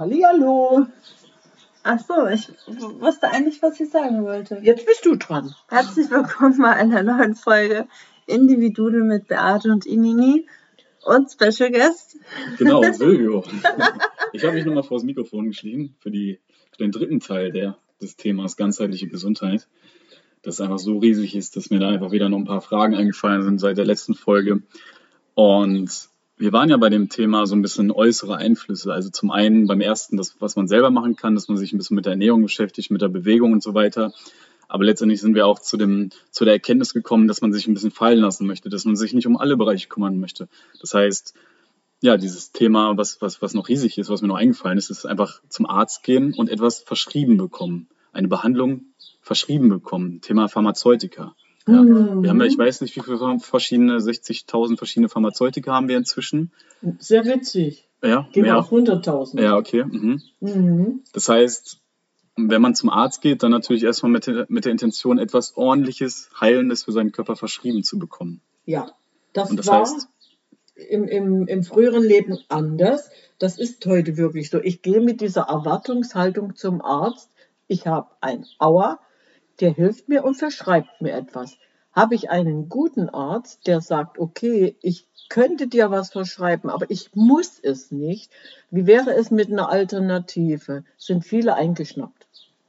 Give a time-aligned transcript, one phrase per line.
[0.00, 0.86] Hallihallo.
[1.82, 2.48] Ach so, ich
[3.00, 4.58] wusste eigentlich, was ich sagen wollte.
[4.62, 5.54] Jetzt bist du dran.
[5.68, 7.86] Herzlich willkommen bei einer neuen Folge
[8.26, 10.46] Individudel mit Beate und Inini
[11.04, 12.16] und Special Guest.
[12.56, 13.44] Genau, Silvio.
[14.32, 16.40] Ich habe mich nochmal vor das Mikrofon geschrieben für, die,
[16.70, 19.68] für den dritten Teil der, des Themas ganzheitliche Gesundheit.
[20.40, 23.42] Das einfach so riesig ist, dass mir da einfach wieder noch ein paar Fragen eingefallen
[23.42, 24.62] sind seit der letzten Folge.
[25.34, 26.08] Und
[26.40, 28.94] wir waren ja bei dem Thema so ein bisschen äußere Einflüsse.
[28.94, 31.76] Also zum einen beim ersten, das, was man selber machen kann, dass man sich ein
[31.78, 34.14] bisschen mit der Ernährung beschäftigt, mit der Bewegung und so weiter.
[34.66, 37.74] Aber letztendlich sind wir auch zu, dem, zu der Erkenntnis gekommen, dass man sich ein
[37.74, 40.48] bisschen fallen lassen möchte, dass man sich nicht um alle Bereiche kümmern möchte.
[40.80, 41.34] Das heißt,
[42.00, 45.04] ja, dieses Thema, was, was, was noch riesig ist, was mir noch eingefallen ist, ist
[45.04, 47.88] einfach zum Arzt gehen und etwas verschrieben bekommen.
[48.12, 48.86] Eine Behandlung
[49.20, 50.22] verschrieben bekommen.
[50.22, 51.34] Thema Pharmazeutika.
[51.72, 51.82] Ja.
[51.82, 52.22] Mhm.
[52.22, 56.52] Wir haben ja, ich weiß nicht, wie viele verschiedene, 60.000 verschiedene Pharmazeutika haben wir inzwischen.
[56.98, 57.88] Sehr witzig.
[58.02, 59.40] Ja, Gehen wir auf 100.000.
[59.40, 59.84] Ja, okay.
[59.84, 60.22] Mhm.
[60.40, 61.00] Mhm.
[61.12, 61.80] Das heißt,
[62.36, 66.30] wenn man zum Arzt geht, dann natürlich erstmal mit, der, mit der Intention, etwas Ordentliches,
[66.40, 68.40] Heilendes für seinen Körper verschrieben zu bekommen.
[68.64, 68.90] Ja,
[69.32, 70.08] das, das war heißt,
[70.88, 73.10] im, im, im früheren Leben anders.
[73.38, 74.60] Das ist heute wirklich so.
[74.60, 77.30] Ich gehe mit dieser Erwartungshaltung zum Arzt.
[77.66, 79.00] Ich habe ein Aua,
[79.60, 81.56] der hilft mir und verschreibt mir etwas.
[81.92, 87.10] Habe ich einen guten Arzt, der sagt, okay, ich könnte dir was verschreiben, aber ich
[87.14, 88.30] muss es nicht.
[88.70, 90.84] Wie wäre es mit einer Alternative?
[90.96, 92.26] Sind viele eingeschnappt.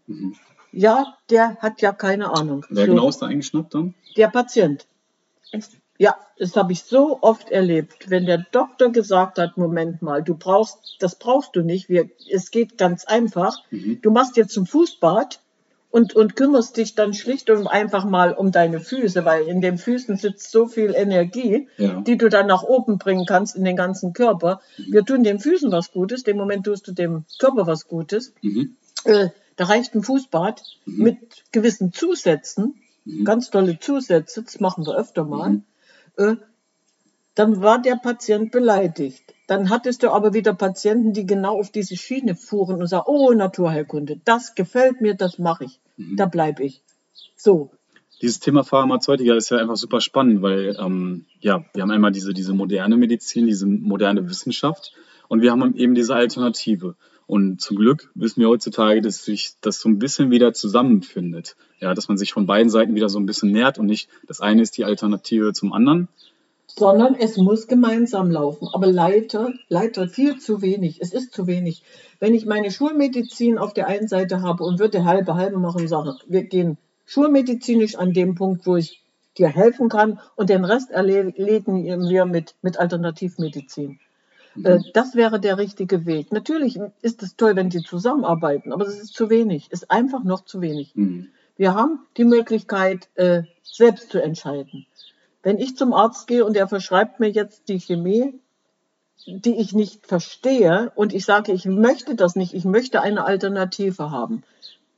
[0.07, 0.35] Mhm.
[0.71, 2.65] Ja, der hat ja keine Ahnung.
[2.69, 3.93] Wer so, genau ist da eingeschnappt dann?
[4.15, 4.87] Der Patient.
[5.97, 8.09] Ja, das habe ich so oft erlebt.
[8.09, 12.49] Wenn der Doktor gesagt hat, Moment mal, du brauchst, das brauchst du nicht, wir, es
[12.51, 13.57] geht ganz einfach.
[13.69, 14.01] Mhm.
[14.01, 15.39] Du machst jetzt zum Fußbad
[15.91, 19.77] und, und kümmerst dich dann schlicht und einfach mal um deine Füße, weil in den
[19.77, 22.01] Füßen sitzt so viel Energie, ja.
[22.01, 24.61] die du dann nach oben bringen kannst in den ganzen Körper.
[24.77, 28.33] Wir tun den Füßen was Gutes, dem Moment tust du dem Körper was Gutes.
[28.41, 28.77] Mhm.
[29.03, 31.03] Äh, da reicht ein Fußbad mhm.
[31.03, 31.17] mit
[31.51, 33.25] gewissen Zusätzen, mhm.
[33.25, 35.49] ganz tolle Zusätze, das machen wir öfter mal.
[35.49, 35.63] Mhm.
[36.17, 36.35] Äh,
[37.35, 39.23] dann war der Patient beleidigt.
[39.51, 43.33] Dann hattest du aber wieder Patienten, die genau auf diese Schiene fuhren und sagen, oh,
[43.33, 46.15] Naturheilkunde, das gefällt mir, das mache ich, mhm.
[46.15, 46.81] da bleibe ich.
[47.35, 47.69] So.
[48.21, 52.33] Dieses Thema Pharmazeutika ist ja einfach super spannend, weil ähm, ja, wir haben einmal diese,
[52.33, 54.93] diese moderne Medizin, diese moderne Wissenschaft
[55.27, 56.95] und wir haben eben diese Alternative.
[57.27, 61.57] Und zum Glück wissen wir heutzutage, dass sich das so ein bisschen wieder zusammenfindet.
[61.81, 64.39] Ja, dass man sich von beiden Seiten wieder so ein bisschen nährt und nicht das
[64.39, 66.07] eine ist die Alternative zum anderen,
[66.75, 68.67] sondern es muss gemeinsam laufen.
[68.73, 71.01] Aber leider, leider viel zu wenig.
[71.01, 71.83] Es ist zu wenig.
[72.19, 76.15] Wenn ich meine Schulmedizin auf der einen Seite habe und würde halbe halbe machen, sage,
[76.27, 79.01] wir gehen schulmedizinisch an dem Punkt, wo ich
[79.37, 83.99] dir helfen kann und den Rest erledigen wir mit, mit Alternativmedizin.
[84.55, 84.65] Mhm.
[84.65, 86.31] Äh, das wäre der richtige Weg.
[86.31, 89.67] Natürlich ist es toll, wenn die zusammenarbeiten, aber es ist zu wenig.
[89.71, 90.91] Es ist einfach noch zu wenig.
[90.95, 91.29] Mhm.
[91.57, 94.85] Wir haben die Möglichkeit, äh, selbst zu entscheiden.
[95.43, 98.39] Wenn ich zum Arzt gehe und er verschreibt mir jetzt die Chemie,
[99.25, 104.11] die ich nicht verstehe und ich sage, ich möchte das nicht, ich möchte eine Alternative
[104.11, 104.43] haben.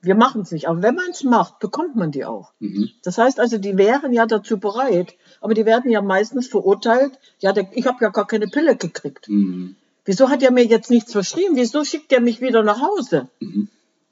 [0.01, 2.51] Wir machen es nicht, aber wenn man es macht, bekommt man die auch.
[2.59, 2.89] Mhm.
[3.03, 7.17] Das heißt also, die wären ja dazu bereit, aber die werden ja meistens verurteilt.
[7.39, 9.29] Ja, der, ich habe ja gar keine Pille gekriegt.
[9.29, 9.77] Mhm.
[10.03, 11.55] Wieso hat er mir jetzt nichts verschrieben?
[11.55, 13.29] Wieso schickt er mich wieder nach Hause?
[13.39, 13.69] Mhm.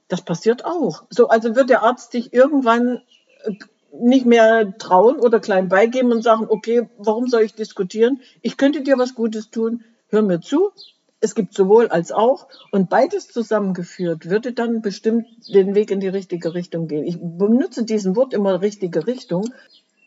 [0.07, 1.03] Das passiert auch.
[1.09, 3.01] So, also wird der Arzt dich irgendwann
[3.43, 3.55] äh,
[3.93, 8.21] nicht mehr trauen oder klein beigeben und sagen, okay, warum soll ich diskutieren?
[8.41, 10.71] Ich könnte dir was Gutes tun, hör mir zu.
[11.19, 16.07] Es gibt sowohl als auch und beides zusammengeführt würde dann bestimmt den Weg in die
[16.07, 17.05] richtige Richtung gehen.
[17.05, 19.53] Ich benutze diesen Wort immer richtige Richtung,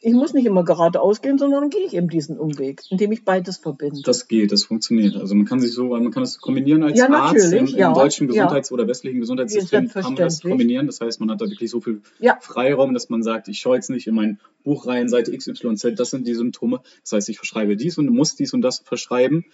[0.04, 3.25] ich muss nicht immer geradeaus gehen, sondern dann gehe ich eben diesen Umweg, indem ich
[3.25, 4.03] beides verbinde.
[4.04, 5.16] Das geht, das funktioniert.
[5.16, 7.92] Also man kann sich so, man kann das kombinieren als ja, Arzt im, im ja,
[7.94, 8.75] deutschen Gesundheits- ja.
[8.75, 10.87] oder westlichen Gesundheitssystem kann man das kombinieren.
[10.87, 12.03] Das heißt, man hat da wirklich so viel
[12.41, 16.10] Freiraum, dass man sagt, ich schaue jetzt nicht in mein Buch rein, Seite XYZ, das
[16.10, 16.81] sind die Symptome.
[17.03, 19.47] Das heißt, ich verschreibe dies und muss dies und das verschreiben.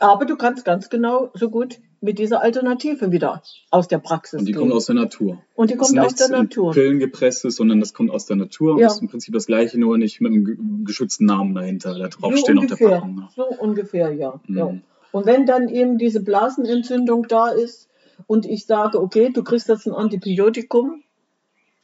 [0.00, 4.46] Aber du kannst ganz genau so gut mit dieser Alternative wieder aus der Praxis Und
[4.46, 4.60] die gehen.
[4.60, 5.38] kommt aus der Natur.
[5.54, 6.72] Und die kommt aus der Natur.
[6.72, 8.78] Pillen gepresst sondern das kommt aus der Natur.
[8.78, 8.88] Ja.
[8.88, 12.58] Und ist im Prinzip das Gleiche, nur nicht mit einem geschützten Namen dahinter, da draufstehen
[12.58, 13.14] so auf der Packung.
[13.14, 13.28] Ne?
[13.34, 14.40] So ungefähr, ja.
[14.46, 14.56] Mhm.
[14.56, 14.74] ja.
[15.12, 17.88] Und wenn dann eben diese Blasenentzündung da ist
[18.26, 21.02] und ich sage, okay, du kriegst jetzt ein Antibiotikum,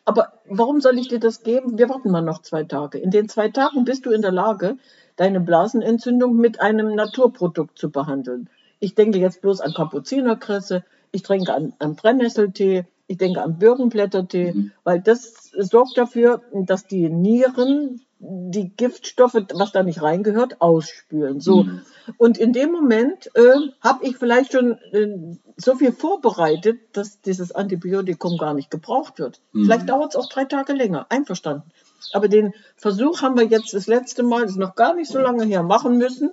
[0.05, 1.79] aber warum soll ich dir das geben?
[1.79, 2.99] Wir warten mal noch zwei Tage.
[2.99, 4.79] In den zwei Tagen bist du in der Lage,
[5.19, 8.49] deine Blasenentzündung mit einem Naturprodukt zu behandeln.
[8.81, 14.53] Ich denke jetzt bloß an Kapuzinerkresse, ich trinke an, an Brennnesseltee, ich denke an Birkenblättertee,
[14.53, 14.73] mhm.
[14.85, 21.41] weil das sorgt dafür, dass die Nieren die Giftstoffe, was da nicht reingehört, ausspülen.
[21.41, 21.65] So.
[21.65, 21.83] Mhm.
[22.17, 27.53] Und in dem Moment äh, habe ich vielleicht schon äh, so viel vorbereitet, dass dieses
[27.53, 29.41] Antibiotikum gar nicht gebraucht wird.
[29.53, 29.65] Mhm.
[29.65, 31.07] Vielleicht dauert es auch drei Tage länger.
[31.11, 31.71] Einverstanden.
[32.13, 35.19] Aber den Versuch haben wir jetzt das letzte Mal, das ist noch gar nicht so
[35.19, 36.33] lange her, machen müssen,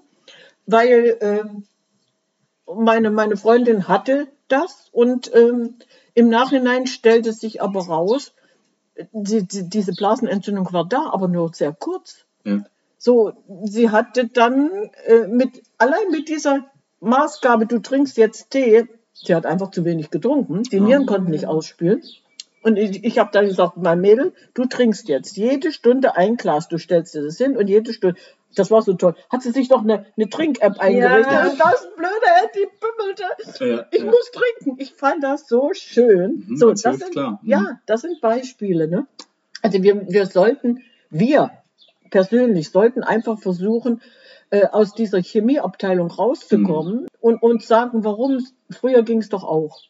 [0.65, 1.43] weil äh,
[2.73, 5.75] meine, meine Freundin hatte das und ähm,
[6.13, 8.33] im Nachhinein stellte sich aber raus,
[9.11, 12.25] die, die, diese Blasenentzündung war da, aber nur sehr kurz.
[12.43, 12.63] Ja.
[12.97, 13.33] So,
[13.65, 16.65] sie hatte dann äh, mit, allein mit dieser
[17.01, 20.79] Maßgabe, du trinkst jetzt Tee, sie hat einfach zu wenig getrunken, die.
[20.79, 22.03] Nieren konnten nicht ausspülen.
[22.65, 26.67] Und ich, ich habe dann gesagt, mein Mädel, du trinkst jetzt jede Stunde ein Glas,
[26.67, 28.19] du stellst dir das hin und jede Stunde,
[28.55, 31.31] das war so toll, hat sie sich doch eine, eine Trink-App eingerichtet.
[31.31, 31.47] Ja.
[31.51, 33.23] Und das blöde Handy bimmelte.
[33.63, 34.05] Ja, Ich ja.
[34.05, 34.81] muss trinken.
[34.81, 36.43] Ich fand das so schön.
[36.47, 37.39] Mhm, so, das das sind, klar.
[37.43, 37.49] Mhm.
[37.51, 38.87] Ja, das sind Beispiele.
[38.87, 39.05] Ne?
[39.61, 40.81] Also wir, wir sollten,
[41.11, 41.51] wir
[42.09, 44.01] persönlich sollten einfach versuchen,
[44.49, 47.07] äh, aus dieser Chemieabteilung rauszukommen Mhm.
[47.19, 49.81] und uns sagen, warum früher ging es doch auch.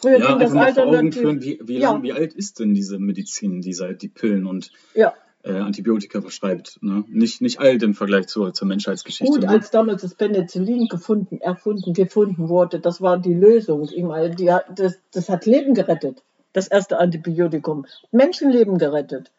[0.00, 1.14] Früher Ja, ging das alternativ.
[1.16, 1.92] führen, wie, wie, Ja.
[1.92, 5.12] lang, wie alt ist denn diese Medizin, die seit die Pillen und Ja,
[5.42, 6.78] äh, Antibiotika verschreibt?
[6.82, 7.04] Ne?
[7.08, 9.32] Nicht, nicht alt im Vergleich zur, zur Menschheitsgeschichte.
[9.32, 9.48] gut, ne?
[9.48, 13.88] als damals das Penicillin gefunden, erfunden, gefunden wurde, das war die Lösung.
[13.92, 16.22] Ich meine, die, das, das hat Leben gerettet.
[16.52, 17.86] Das erste Antibiotikum.
[18.10, 19.30] Menschenleben gerettet.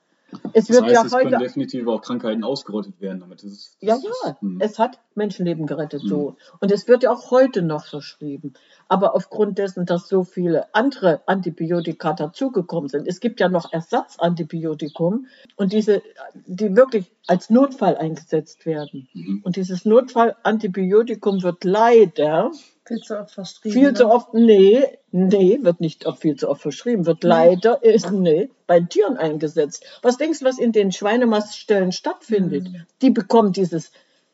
[0.53, 3.43] Es das wird heißt, ja es heute können definitiv auch Krankheiten ausgerottet werden damit.
[3.43, 4.57] Das ist, Ja, das ja, Ist, hm.
[4.59, 6.35] es hat Menschenleben gerettet, so.
[6.59, 8.53] Und es wird ja auch heute noch verschrieben.
[8.87, 15.27] Aber aufgrund dessen, dass so viele andere Antibiotika dazugekommen sind, es gibt ja noch Ersatzantibiotikum
[15.55, 16.01] und diese,
[16.45, 19.07] die wirklich als Notfall eingesetzt werden.
[19.13, 19.41] Mhm.
[19.43, 22.51] Und dieses Notfallantibiotikum wird leider
[22.89, 23.73] Viel zu oft verschrieben.
[23.73, 23.93] viel ne?
[23.93, 28.49] zu oft, nee, nee, wird nicht oft viel zu oft verschrieben, wird leider, ist, nee,
[28.67, 29.85] bei Tieren eingesetzt.
[30.01, 32.67] Was denkst du, was in den Schweinemaststellen stattfindet?
[33.01, 33.91] Die bekommen dieses,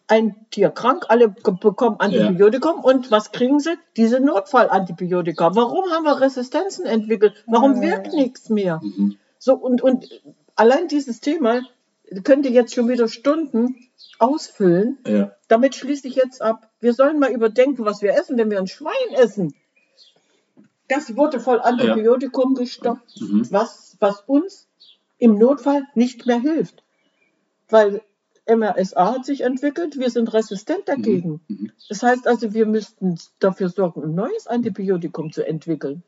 [0.08, 3.76] ein Tier krank, alle bekommen Antibiotikum und was kriegen sie?
[3.98, 5.56] Diese Notfallantibiotika.
[5.56, 7.34] Warum haben wir Resistenzen entwickelt?
[7.48, 7.90] Warum Ja.
[7.90, 8.80] wirkt nichts mehr?
[8.82, 9.18] Mhm.
[9.38, 10.22] So, und, und
[10.56, 11.62] allein dieses Thema
[12.24, 13.76] könnte jetzt schon wieder Stunden
[14.20, 14.98] ausfüllen.
[15.08, 15.32] Ja.
[15.48, 16.70] Damit schließe ich jetzt ab.
[16.80, 19.54] Wir sollen mal überdenken, was wir essen, wenn wir ein Schwein essen.
[20.88, 23.48] Das wurde voll Antibiotikum gestoppt, Mhm.
[23.52, 24.68] was, was uns
[25.18, 26.84] im Notfall nicht mehr hilft.
[27.70, 28.02] Weil
[28.48, 31.42] MRSA hat sich entwickelt, wir sind resistent dagegen.
[31.48, 31.72] Mhm.
[31.90, 36.04] Das heißt also, wir müssten dafür sorgen, ein neues Antibiotikum zu entwickeln,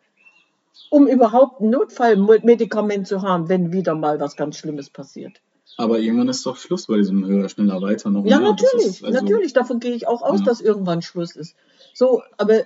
[0.92, 5.42] um überhaupt ein Notfallmedikament zu haben, wenn wieder mal was ganz Schlimmes passiert.
[5.80, 8.26] Aber irgendwann ist doch Schluss bei diesem höher, schneller, weiter noch.
[8.26, 8.50] Ja, mehr.
[8.50, 9.54] Natürlich, ist also- natürlich.
[9.54, 10.46] Davon gehe ich auch aus, Ja.
[10.46, 11.56] dass irgendwann Schluss ist.
[11.94, 12.62] So, aber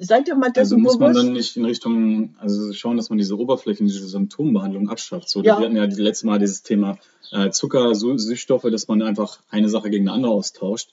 [0.00, 1.26] seid ihr mal Also dessen muss man bewusst?
[1.26, 5.28] dann nicht in Richtung, also schauen, dass man diese Oberflächen, diese Symptombehandlung abschafft.
[5.28, 5.58] So, Ja.
[5.58, 6.98] Wir hatten ja das letzte Mal dieses Thema
[7.32, 10.90] äh, Zucker, Süßstoffe, dass man einfach eine Sache gegen eine andere austauscht.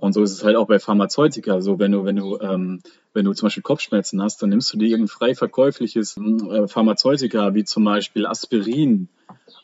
[0.00, 1.60] Und so ist es halt auch bei Pharmazeutika.
[1.60, 2.80] So, wenn du, wenn du, ähm,
[3.14, 7.54] wenn du zum Beispiel Kopfschmerzen hast, dann nimmst du dir irgendein frei verkäufliches äh, Pharmazeutika,
[7.54, 9.08] wie zum Beispiel Aspirin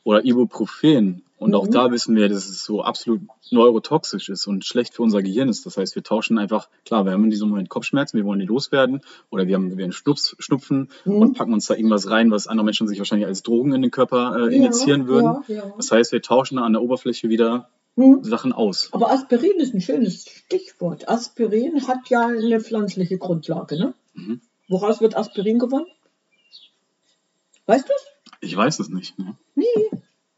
[0.03, 1.23] oder Ibuprofen.
[1.39, 1.71] Und auch Mhm.
[1.73, 3.21] da wissen wir, dass es so absolut
[3.51, 5.67] neurotoxisch ist und schlecht für unser Gehirn ist.
[5.67, 8.47] Das heißt, wir tauschen einfach, klar, wir haben in diesem Moment Kopfschmerzen, wir wollen die
[8.47, 11.13] loswerden, oder wir haben, wir haben Schnups, Schnupfen Mhm.
[11.17, 13.91] und packen uns da irgendwas rein, was andere Menschen sich wahrscheinlich als Drogen in den
[13.91, 15.37] Körper äh, injizieren würden.
[15.49, 15.73] Ja, ja.
[15.77, 18.25] Das heißt, wir tauschen an der Oberfläche wieder Hm.
[18.25, 18.89] Sachen aus.
[18.93, 21.09] Aber Aspirin ist ein schönes Stichwort.
[21.09, 23.95] Aspirin hat ja eine pflanzliche Grundlage, ne?
[24.15, 24.41] Mhm.
[24.69, 25.87] Woraus wird Aspirin gewonnen?
[27.67, 28.07] Weißt du es?
[28.41, 29.19] Ich weiß es nicht.
[29.19, 29.37] Ne?
[29.55, 29.65] Nee.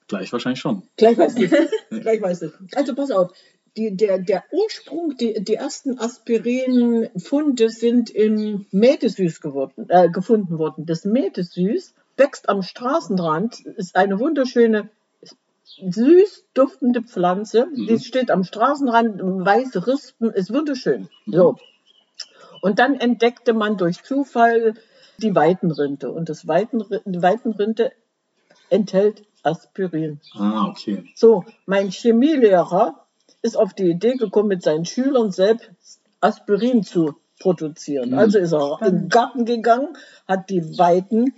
[0.08, 0.82] Gleich wahrscheinlich schon.
[0.96, 1.70] Gleich weißt du es.
[2.02, 2.52] Gleich weißt du.
[2.74, 3.32] Also pass auf.
[3.76, 10.86] Die, der, der Ursprung, die, die ersten Aspirin-Funde sind im Mädesüß geworden, äh, gefunden worden.
[10.86, 14.88] Das Mädesüß wächst am Straßenrand, ist eine wunderschöne,
[15.66, 17.66] süß duftende Pflanze.
[17.66, 17.86] Mhm.
[17.86, 21.08] Die steht am Straßenrand, weiße Rispen, ist wunderschön.
[21.26, 21.56] So.
[22.62, 24.74] Und dann entdeckte man durch Zufall
[25.18, 26.10] die Weitenrinde.
[26.10, 27.92] Und das die Weitenrinde
[28.70, 30.20] enthält Aspirin.
[30.34, 31.04] Ah, okay.
[31.14, 33.06] So, mein Chemielehrer
[33.42, 38.10] ist auf die Idee gekommen, mit seinen Schülern selbst Aspirin zu produzieren.
[38.10, 38.18] Mhm.
[38.18, 39.96] Also ist er in den Garten gegangen,
[40.26, 41.32] hat die weiten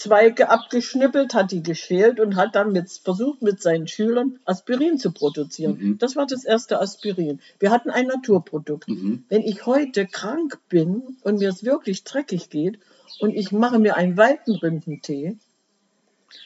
[0.00, 5.12] Zweige abgeschnippelt, hat die geschält und hat dann mit, versucht, mit seinen Schülern Aspirin zu
[5.12, 5.76] produzieren.
[5.78, 5.98] Mhm.
[5.98, 7.40] Das war das erste Aspirin.
[7.58, 8.88] Wir hatten ein Naturprodukt.
[8.88, 9.24] Mhm.
[9.28, 12.78] Wenn ich heute krank bin und mir es wirklich dreckig geht
[13.18, 15.36] und ich mache mir einen Weitenrindentee,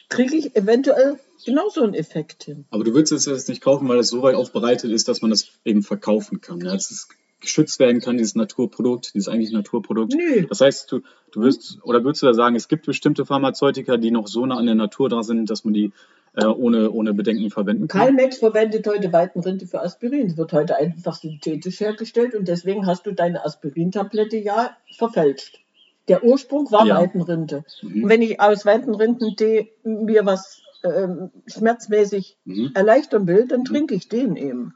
[0.09, 2.65] kriege ich eventuell genauso einen Effekt hin.
[2.71, 5.31] Aber du würdest es jetzt nicht kaufen, weil es so weit aufbereitet ist, dass man
[5.31, 6.59] das eben verkaufen kann.
[6.59, 7.07] Ja, dass es
[7.45, 10.13] geschützt werden kann, dieses Naturprodukt, dieses eigentlich Naturprodukt.
[10.13, 10.45] Nö.
[10.49, 14.11] Das heißt, du, du wirst, oder würdest du da sagen, es gibt bestimmte Pharmazeutika, die
[14.11, 15.91] noch so nah an der Natur dran sind, dass man die
[16.35, 18.01] äh, ohne, ohne Bedenken verwenden kann.
[18.01, 20.27] Kein Mensch verwendet heute Weidenrinde für Aspirin.
[20.27, 25.59] Es wird heute einfach synthetisch hergestellt und deswegen hast du deine Aspirintablette ja verfälscht.
[26.09, 26.97] Der Ursprung war Ja.
[26.99, 27.63] Weidenrinde.
[27.81, 28.03] Mhm.
[28.03, 32.71] Und wenn ich aus Weidenrindentee mir was ähm, schmerzmäßig Mhm.
[32.75, 34.75] erleichtern will, dann trinke ich den eben.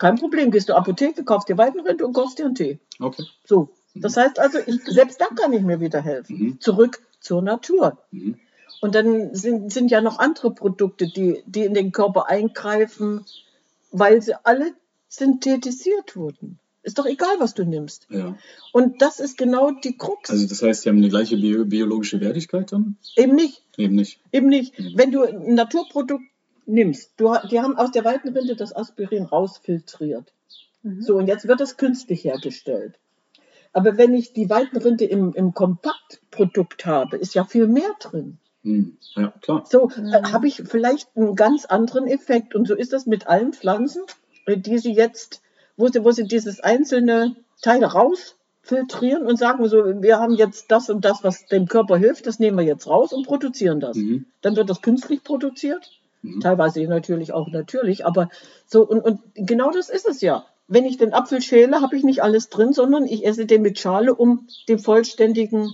[0.00, 0.06] Mhm.
[0.06, 2.78] Kein Problem, gehst du Apotheke, kaufst dir Weidenrinde und kochst dir einen Tee.
[2.98, 3.24] Okay.
[3.44, 3.70] So.
[3.94, 6.38] Das heißt also, ich, selbst da kann ich mir wieder helfen.
[6.38, 6.60] Mhm.
[6.60, 7.98] Zurück zur Natur.
[8.10, 8.36] Mhm.
[8.80, 13.26] Und dann sind, sind ja noch andere Produkte, die, die in den Körper eingreifen,
[13.90, 14.72] weil sie alle
[15.08, 16.58] synthetisiert wurden.
[16.82, 18.06] Ist doch egal, was du nimmst.
[18.08, 18.38] Ja.
[18.72, 20.30] Und das ist genau die Krux.
[20.30, 22.96] Also das heißt, die haben eine gleiche bio biologische Wertigkeit dann?
[23.16, 23.62] eben nicht.
[23.76, 24.20] Eben nicht.
[24.32, 24.78] Eben nicht.
[24.78, 24.92] Mhm.
[24.94, 26.24] Wenn du ein Naturprodukt
[26.70, 30.32] nimmst, du, die haben aus der Weidenrinde das Aspirin rausfiltriert.
[30.82, 31.02] Mhm.
[31.02, 32.98] So, und jetzt wird das künstlich hergestellt.
[33.72, 38.38] Aber wenn ich die Weidenrinde im, im Kompaktprodukt habe, ist ja viel mehr drin.
[38.62, 38.96] Mhm.
[39.14, 39.64] Ja, klar.
[39.68, 40.12] So Mhm.
[40.12, 42.54] äh, habe ich vielleicht einen ganz anderen Effekt.
[42.54, 44.02] Und so ist das mit allen Pflanzen,
[44.46, 45.42] äh, die sie jetzt,
[45.76, 50.90] wo sie, wo sie dieses einzelne Teil rausfiltrieren und sagen so, wir haben jetzt das
[50.90, 53.96] und das, was dem Körper hilft, das nehmen wir jetzt raus und produzieren das.
[53.96, 54.26] Mhm.
[54.40, 56.40] Dann wird das künstlich produziert, Mhm.
[56.40, 58.28] teilweise natürlich auch natürlich, aber
[58.66, 60.44] so, und, und genau das ist es ja.
[60.68, 63.78] Wenn ich den Apfel schäle, habe ich nicht alles drin, sondern ich esse den mit
[63.78, 65.72] Schale, um den vollständigen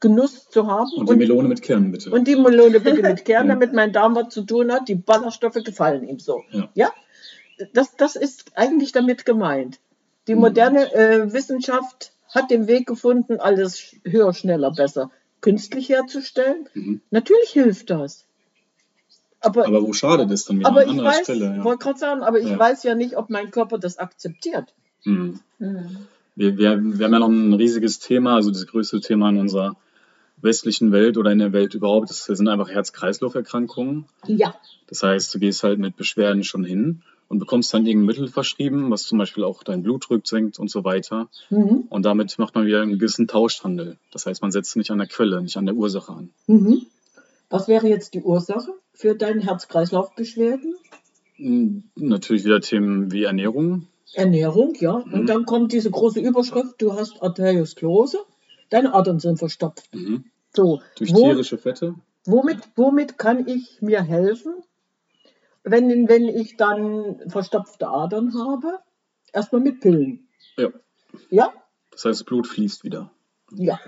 [0.00, 0.90] Genuss zu haben.
[0.96, 2.10] Und die Melone mit Kern, bitte.
[2.10, 3.54] Und die Melone bitte mit Kern, Ja.
[3.54, 4.88] damit mein Darm was zu tun hat.
[4.88, 6.42] Die Ballaststoffe gefallen ihm so.
[6.74, 6.90] Ja.
[7.72, 9.78] Das, das ist eigentlich damit gemeint.
[10.26, 10.40] Die Mhm.
[10.40, 15.10] moderne äh, Wissenschaft hat den Weg gefunden, alles höher, schneller, besser
[15.40, 16.68] künstlich herzustellen.
[16.74, 17.00] Mhm.
[17.10, 18.23] Natürlich hilft das.
[19.44, 20.68] Aber, Aber wo schadet es dann wieder?
[20.68, 21.56] aber An ich anderer weiß, Stelle.
[21.56, 21.64] Ja.
[21.64, 22.58] wollte gerade sagen, aber ich Ja.
[22.58, 24.72] weiß ja nicht, ob mein Körper das akzeptiert.
[25.04, 25.40] Mhm.
[25.58, 25.96] Mhm.
[26.36, 29.76] Wir, wir, wir haben ja noch ein riesiges Thema, also das größte Thema in unserer
[30.38, 34.06] westlichen Welt oder in der Welt überhaupt, das sind einfach Herz-Kreislauf-Erkrankungen.
[34.26, 34.54] Ja.
[34.88, 38.90] Das heißt, du gehst halt mit Beschwerden schon hin und bekommst dann irgendein Mittel verschrieben,
[38.90, 41.28] was zum Beispiel auch deinen Blutdruck senkt und so weiter.
[41.50, 41.84] Mhm.
[41.88, 43.96] Und damit macht man wieder einen gewissen Tauschhandel.
[44.12, 46.30] Das heißt, man setzt nicht an der Quelle, nicht an der Ursache an.
[46.46, 46.82] Mhm.
[47.50, 50.74] Was wäre jetzt die Ursache für deine Herz-Kreislauf-Beschwerden?
[51.36, 53.86] Mhm, Natürlich wieder Themen wie Ernährung.
[54.14, 54.98] Ernährung, ja.
[55.04, 55.12] Mhm.
[55.12, 58.18] Und dann kommt diese große Überschrift, du hast Arteriosklerose,
[58.70, 59.94] deine Adern sind verstopft.
[59.94, 60.24] Mhm.
[60.54, 61.96] So, Durch wo, tierische Fette.
[62.24, 64.54] womit, womit kann ich mir helfen,
[65.64, 68.78] wenn, wenn ich dann verstopfte Adern habe?
[69.32, 70.28] Erstmal mit Pillen.
[70.56, 70.68] Ja.
[71.30, 71.52] Ja?
[71.90, 73.10] Das heißt, das Blut fließt wieder.
[73.52, 73.80] Ja.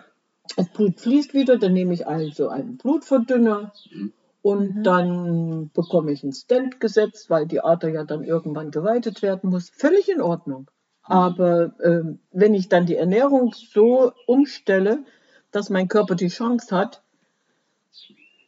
[0.57, 4.13] Das Blut fließt wieder, dann nehme ich also einen Blutverdünner Mhm.
[4.43, 4.83] und Mhm.
[4.83, 9.71] dann bekomme ich einen Stent gesetzt, weil die Ader ja dann irgendwann geweitet werden muss.
[9.71, 10.71] Völlig in Ordnung.
[11.03, 15.05] Aber ähm, wenn ich dann die Ernährung so umstelle,
[15.53, 17.03] dass mein Körper die Chance hat,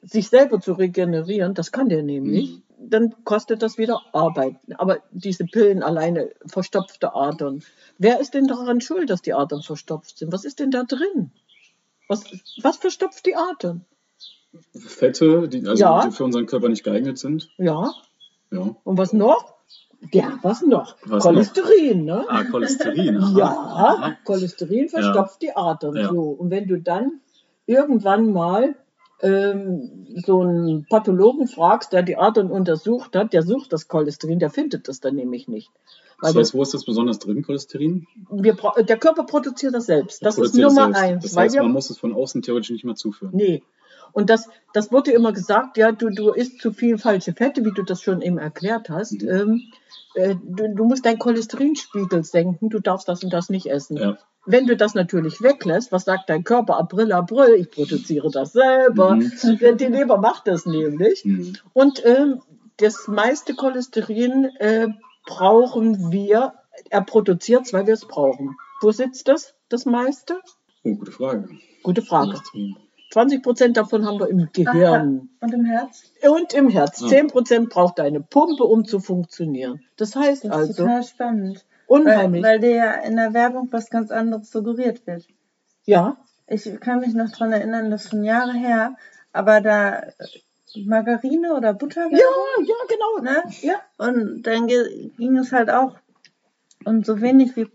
[0.02, 4.56] sich selber zu regenerieren, das kann der nämlich, dann kostet das wieder Arbeit.
[4.76, 7.62] Aber diese Pillen alleine, verstopfte Adern.
[7.98, 10.32] Wer ist denn daran schuld, dass die Adern verstopft sind?
[10.32, 11.30] Was ist denn da drin?
[12.08, 12.24] Was,
[12.62, 13.84] was verstopft die Adern?
[14.74, 16.06] Fette, die, also Ja.
[16.06, 17.50] die für unseren Körper nicht geeignet sind.
[17.58, 17.92] Ja,
[18.50, 18.74] Ja.
[18.84, 19.54] und was noch?
[20.12, 20.96] Ja, was noch?
[21.04, 22.24] Was Cholesterin, ne?
[22.28, 23.18] Ah, Cholesterin.
[23.18, 23.38] aha.
[23.38, 24.16] Ja, Aha.
[24.24, 25.96] Cholesterin verstopft die Adern.
[25.96, 26.08] Ja.
[26.08, 26.22] So.
[26.22, 27.20] Und wenn du dann
[27.66, 28.76] irgendwann mal
[29.20, 34.50] ähm, so einen Pathologen fragst, der die Adern untersucht hat, der sucht das Cholesterin, der
[34.50, 35.70] findet das dann nämlich nicht.
[36.20, 38.06] Das heißt, wo ist das besonders drin, Cholesterin?
[38.30, 40.24] wir, bra- der Körper produziert das selbst.
[40.24, 41.00] Das ist Nummer selbst.
[41.00, 41.22] eins.
[41.24, 43.32] Das weil heißt, wir man muss es von außen theoretisch nicht mehr zuführen.
[43.34, 43.62] Nee.
[44.12, 47.72] Und das, das wurde immer gesagt, ja, du, du isst zu viel falsche Fette, wie
[47.72, 49.22] du das schon eben erklärt hast.
[49.22, 49.28] Mhm.
[49.28, 49.62] Ähm,
[50.14, 53.96] äh, du, du musst deinen Cholesterinspiegel senken, du darfst das und das nicht essen.
[53.96, 54.18] Ja.
[54.46, 56.78] Wenn du das natürlich weglässt, was sagt dein Körper?
[56.78, 59.14] April, April, ich produziere das selber.
[59.16, 59.30] Mhm.
[59.42, 61.24] Die Leber macht das nämlich.
[61.24, 61.52] Mhm.
[61.74, 62.40] Und ähm,
[62.78, 64.88] das meiste Cholesterin äh,
[65.28, 66.54] brauchen wir,
[66.90, 68.56] er produziert es, weil wir es brauchen.
[68.80, 70.40] Wo sitzt das, das meiste?
[70.84, 71.48] Oh, gute Frage.
[71.82, 72.30] Gute Frage.
[72.32, 72.76] Cholesterin.
[73.10, 75.30] 20 Prozent davon haben wir im Gehirn.
[75.40, 76.12] Und im Herz?
[76.28, 77.02] Und im Herz.
[77.02, 77.08] Ah.
[77.08, 79.80] 10 Prozent braucht deine Pumpe, um zu funktionieren.
[79.96, 81.64] Das heißt Das ist also, total spannend.
[81.86, 82.42] unheimlich.
[82.42, 85.26] Weil, weil dir ja in der Werbung was ganz anderes suggeriert wird.
[85.84, 86.16] ja,
[86.46, 88.94] Ich kann mich noch dran erinnern, das ist schon Jahre her,
[89.32, 90.02] aber da
[90.86, 93.22] Margarine oder Butter ja, ja, genau.
[93.32, 93.42] ne?
[93.62, 95.96] Ja, Und dann ging es halt auch
[96.84, 97.66] um so wenig wie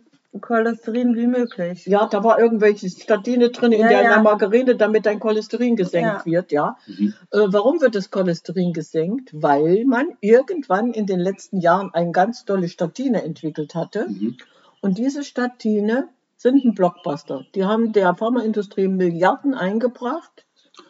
[0.42, 1.86] Cholesterin wie möglich.
[1.86, 4.22] ja, da war irgendwelche Statine drin in Ja, der ja.
[4.22, 6.26] Margarine, damit dein Cholesterin gesenkt Ja.
[6.26, 6.76] wird, ja.
[6.88, 7.14] Mhm.
[7.32, 9.30] Äh, warum wird das Cholesterin gesenkt?
[9.34, 14.08] Weil man irgendwann in den letzten Jahren eine ganz tolle Statine entwickelt hatte.
[14.10, 14.38] Mhm.
[14.82, 17.46] Und diese Statine sind ein Blockbuster.
[17.54, 20.43] Die haben der Pharmaindustrie Milliarden eingebracht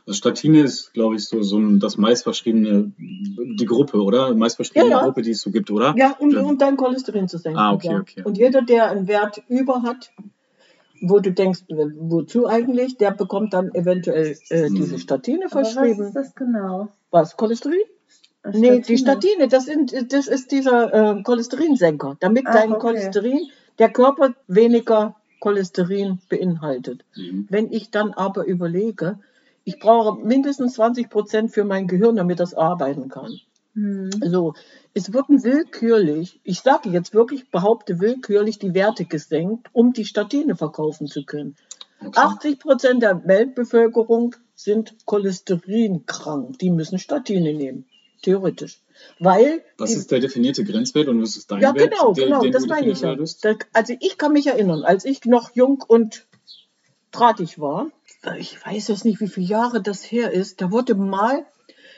[0.06, 4.34] Also Statine ist, glaube ich, so, so ein, das meistverschriebene, die Gruppe, oder?
[4.34, 5.04] Meistverschriebene Ja, ja.
[5.04, 5.94] Gruppe, die es so gibt, oder?
[5.98, 7.60] Ja, um, um dein Cholesterin zu senken.
[7.60, 8.00] Ah, okay, ja.
[8.00, 8.22] okay.
[8.24, 10.12] Und jeder, der einen Wert über hat,
[11.02, 14.76] wo du denkst, wozu eigentlich, der bekommt dann eventuell äh, Mhm.
[14.76, 16.04] diese Statine Aber was verschrieben.
[16.08, 16.90] ist das genau?
[17.12, 17.80] Was, Cholesterin?
[18.54, 22.80] Nee, die Statine, das, sind, das ist dieser äh, Cholesterinsenker, damit Ach, dein okay.
[22.82, 23.40] Cholesterin,
[23.80, 27.04] der Körper weniger Cholesterin beinhaltet.
[27.16, 27.48] Mhm.
[27.50, 29.20] Wenn ich dann aber überlege,
[29.64, 33.40] ich brauche mindestens 20 Prozent für mein Gehirn, damit das arbeiten kann.
[33.76, 34.10] Hm.
[34.22, 34.54] Also,
[34.94, 40.56] es wurden willkürlich, ich sage jetzt wirklich, behaupte willkürlich die Werte gesenkt, um die Statine
[40.56, 41.56] verkaufen zu können.
[42.00, 42.20] Okay.
[42.20, 46.60] 80 Prozent der Weltbevölkerung sind cholesterinkrank.
[46.60, 47.86] Die müssen Statine nehmen.
[48.22, 48.82] Theoretisch.
[49.20, 49.64] Weil.
[49.78, 51.92] Was die, ist der definierte Grenzwert und was ist dein ja, Wert?
[51.92, 53.16] genau, der- genau, das meine ich ja.
[53.74, 56.26] also ich kann mich erinnern, als ich noch jung und
[57.12, 57.88] drahtig war,
[58.38, 61.46] ich weiß jetzt nicht, wie viele Jahre das her ist, da wurde mal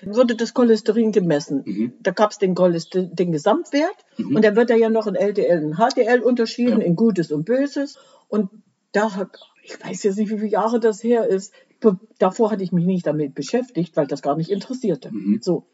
[0.03, 1.63] wurde das Cholesterin gemessen.
[1.65, 1.93] Mhm.
[2.01, 4.35] Da gab es den, den Gesamtwert Mhm.
[4.35, 6.85] und da wird er ja noch in LDL und HDL unterschieden, Ja.
[6.85, 7.97] in Gutes und Böses.
[8.27, 8.49] Und
[8.91, 9.29] da
[9.63, 11.53] ich weiß jetzt nicht, wie viele Jahre das her ist,
[12.19, 15.11] davor hatte ich mich nicht damit beschäftigt, weil das gar nicht interessierte.
[15.11, 15.39] Mhm.
[15.41, 15.65] So.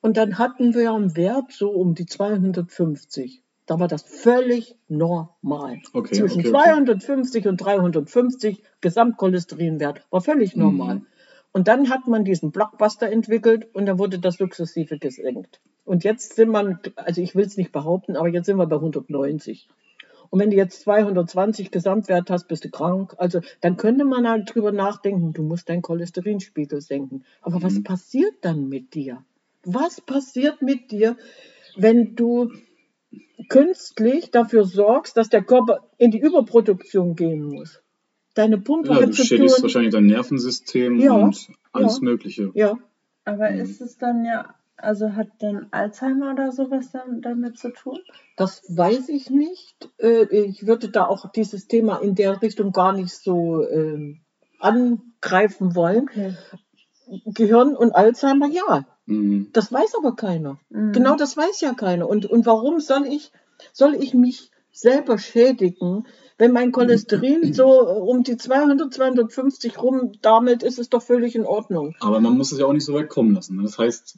[0.00, 3.42] Und dann hatten wir einen Wert so um die 250.
[3.70, 5.80] Da war das völlig normal.
[5.92, 6.64] Okay, Zwischen okay, okay.
[6.64, 10.96] 250 und 350 Gesamtcholesterinwert war völlig normal.
[10.96, 11.06] Mhm.
[11.52, 15.60] Und dann hat man diesen Blockbuster entwickelt und dann wurde das sukzessive gesenkt.
[15.84, 18.74] Und jetzt sind wir, also ich will es nicht behaupten, aber jetzt sind wir bei
[18.74, 19.68] 190.
[20.30, 23.14] Und wenn du jetzt 220 Gesamtwert hast, bist du krank.
[23.18, 27.22] Also dann könnte man halt drüber nachdenken, du musst deinen Cholesterinspiegel senken.
[27.40, 27.84] Aber was Mhm.
[27.84, 29.24] passiert dann mit dir?
[29.62, 31.16] Was passiert mit dir,
[31.76, 32.50] wenn du
[33.48, 37.82] künstlich dafür sorgst, dass der Körper in die Überproduktion gehen muss?
[38.34, 39.62] Deine Pumpe Ja, hat du zu schädigst tun.
[39.64, 41.98] wahrscheinlich dein Nervensystem Ja, und alles ja.
[42.02, 42.50] Mögliche.
[42.54, 42.78] Ja,
[43.24, 43.60] Aber Mhm.
[43.60, 47.98] ist es dann ja, also hat dann Alzheimer oder sowas dann damit zu tun?
[48.36, 49.90] das weiß ich nicht.
[49.98, 54.20] Äh, Ich würde da auch dieses Thema in der Richtung gar nicht so ähm,
[54.58, 56.04] angreifen wollen.
[56.08, 56.34] Okay.
[57.26, 59.48] Gehirn und Alzheimer, ja, Mhm.
[59.52, 60.58] das weiß aber keiner.
[60.70, 60.92] Mhm.
[60.92, 62.08] Genau das weiß ja keiner.
[62.08, 63.32] Und, und warum soll ich,
[63.72, 66.06] soll ich mich selber schädigen,
[66.38, 71.94] wenn mein Cholesterin so um die 200, 250 rumdammelt, ist es doch völlig in Ordnung.
[72.00, 73.56] Aber man muss es ja auch nicht so weit kommen lassen.
[73.56, 73.64] ne?
[73.64, 74.16] Das heißt,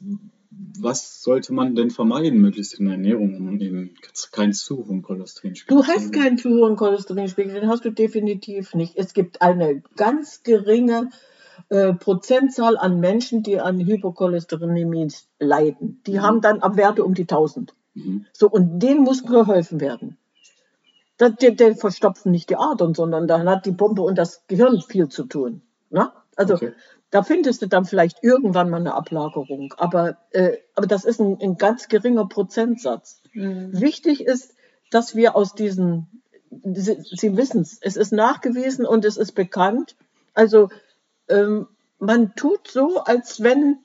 [0.79, 3.95] was sollte man denn vermeiden, möglichst in der Ernährung, um eben
[4.31, 6.11] keinen zu hohen Cholesterinspiegel Du zu hast haben?
[6.11, 8.95] keinen zu hohen Cholesterinspiegel, den hast du definitiv nicht.
[8.95, 11.09] Es gibt eine ganz geringe
[11.73, 15.07] äh, Prozentzahl an Menschen, die an Hypocholesterinämie
[15.39, 16.01] leiden.
[16.05, 16.21] Die Mhm.
[16.21, 17.73] haben dann ab Werte um die 1000.
[17.95, 18.25] Mhm.
[18.31, 20.17] So, und denen muss geholfen werden.
[21.17, 24.81] Das, die, die verstopfen nicht die Adern, sondern dann hat die Pumpe und das Gehirn
[24.81, 25.61] viel zu tun.
[25.89, 26.11] Ne?
[26.35, 26.73] Also Okay.
[27.11, 29.73] da findest du dann vielleicht irgendwann mal eine Ablagerung.
[29.77, 33.21] Aber, äh, aber das ist ein, ein ganz geringer Prozentsatz.
[33.33, 33.79] Mhm.
[33.79, 34.53] Wichtig ist,
[34.91, 36.21] dass wir aus diesen,
[36.65, 39.95] Sie, Sie wissen es, es ist nachgewiesen und es ist bekannt.
[40.35, 40.69] Also
[41.35, 41.67] ähm,
[41.99, 43.77] man tut so, als wenn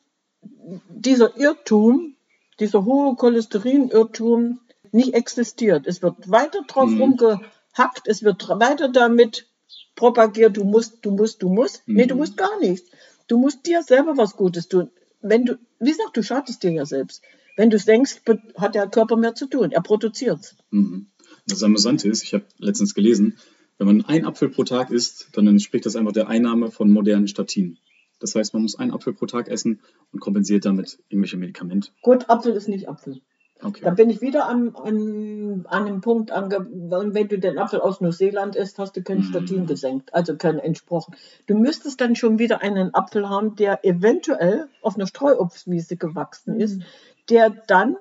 [0.89, 2.15] dieser Irrtum,
[2.61, 4.61] dieser hohe Cholesterin-Irrtum
[4.93, 5.87] nicht existiert.
[5.87, 7.01] Es wird weiter drauf Mhm.
[7.03, 9.47] rumgehackt, es wird weiter damit
[9.95, 11.83] propagiert, du musst, du musst, du musst.
[11.87, 12.21] Nee, du Mhm.
[12.21, 12.89] musst gar nichts.
[13.27, 14.91] Du musst dir selber was Gutes tun.
[15.21, 17.23] Wenn du, wie gesagt, du schadest dir ja selbst.
[17.57, 19.73] Wenn du denkst, be- hat der Körper mehr zu tun.
[19.73, 21.07] Er produziert Mhm.
[21.47, 23.39] Das Amüsante ist, ich habe letztens gelesen,
[23.79, 27.29] wenn man einen Apfel pro Tag isst, dann entspricht das einfach der Einnahme von modernen
[27.29, 27.79] Statinen.
[28.21, 29.81] Das heißt, man muss einen Apfel pro Tag essen
[30.13, 31.91] und kompensiert damit irgendwelche Medikamente.
[32.03, 33.21] Gut, Apfel ist nicht Apfel.
[33.61, 33.93] Da Okay.
[33.97, 38.55] bin ich wieder an, an, an einem Punkt ange wenn du den Apfel aus Neuseeland
[38.55, 39.23] isst, hast du kein Mhm.
[39.25, 41.17] Statin gesenkt, also kein entsprochen.
[41.49, 46.79] Du müsstest dann schon wieder einen Apfel haben, der eventuell auf einer Streuobstwiese gewachsen ist,
[46.79, 46.85] Mhm.
[47.31, 47.97] der dann,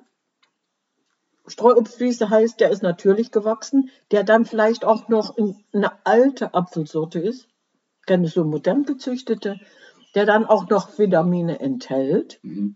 [1.47, 7.19] Streuobstwiese heißt, der ist natürlich gewachsen, der dann vielleicht auch noch in, eine alte Apfelsorte
[7.19, 7.47] ist,
[8.05, 9.59] keine so modern gezüchtete,
[10.15, 12.39] der dann auch noch Vitamine enthält.
[12.43, 12.75] Mhm.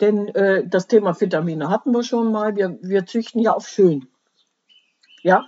[0.00, 2.56] Denn äh, das Thema Vitamine hatten wir schon mal.
[2.56, 4.08] Wir, wir züchten ja auf schön.
[5.22, 5.46] Ja,